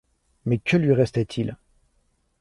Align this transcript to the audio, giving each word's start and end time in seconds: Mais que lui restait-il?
Mais 0.47 0.57
que 0.57 0.77
lui 0.77 0.93
restait-il? 0.93 1.55